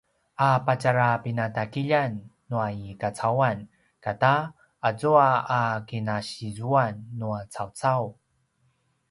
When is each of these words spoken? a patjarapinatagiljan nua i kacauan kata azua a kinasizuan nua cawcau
a 0.47 0.49
patjarapinatagiljan 0.67 2.13
nua 2.53 2.67
i 2.85 2.85
kacauan 3.03 3.59
kata 4.07 4.33
azua 4.91 5.27
a 5.59 5.61
kinasizuan 5.93 6.95
nua 7.23 7.39
cawcau 7.55 8.03